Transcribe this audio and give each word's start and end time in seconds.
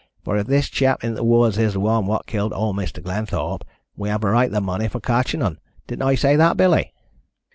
For 0.23 0.35
if 0.37 0.47
this 0.47 0.67
chap 0.67 1.03
in 1.03 1.15
th' 1.15 1.23
woods 1.23 1.59
is 1.59 1.73
the 1.73 1.79
one 1.79 2.07
wot 2.07 2.25
killed 2.25 2.53
owd 2.53 2.73
Mr. 2.75 3.03
Glenthorpe, 3.03 3.63
we 3.95 4.09
have 4.09 4.23
a 4.23 4.31
right 4.31 4.47
to 4.51 4.59
th' 4.59 4.63
money 4.63 4.87
for 4.87 4.99
cotchin' 4.99 5.43
un. 5.43 5.59
Didn't 5.85 6.01
I 6.07 6.15
say 6.15 6.35
that, 6.37 6.57
Billy?" 6.57 6.91